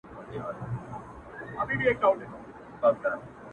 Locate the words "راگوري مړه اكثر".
1.85-3.17